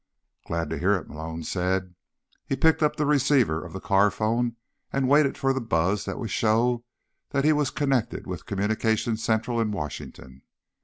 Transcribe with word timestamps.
"Glad 0.47 0.71
to 0.71 0.79
hear 0.79 0.93
it," 0.95 1.07
Malone 1.07 1.43
said. 1.43 1.93
He 2.47 2.55
picked 2.55 2.81
up 2.81 2.95
the 2.95 3.05
receiver 3.05 3.63
of 3.63 3.71
the 3.71 3.79
car 3.79 4.09
phone 4.09 4.55
and 4.91 5.07
waited 5.07 5.37
for 5.37 5.53
the 5.53 5.61
buzz 5.61 6.05
that 6.05 6.17
would 6.17 6.31
show 6.31 6.83
that 7.29 7.45
he 7.45 7.53
was 7.53 7.69
connected 7.69 8.25
with 8.25 8.47
Communications 8.47 9.23
Central 9.23 9.61
in 9.61 9.69
Washington. 9.71 10.41